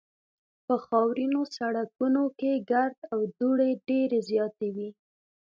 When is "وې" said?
4.75-4.89